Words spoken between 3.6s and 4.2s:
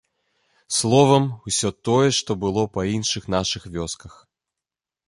вёсках.